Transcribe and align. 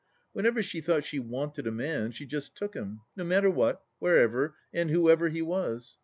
Whenever 0.33 0.63
she 0.63 0.81
thought 0.81 1.05
she 1.05 1.19
wanted 1.19 1.67
a 1.67 1.71
man, 1.71 2.11
she 2.11 2.25
just 2.25 2.55
took 2.55 2.73
him, 2.73 3.01
no 3.15 3.23
matter 3.23 3.51
what, 3.51 3.83
wherever, 3.99 4.55
and 4.73 4.89
whoever 4.89 5.29
he 5.29 5.43
was. 5.43 5.99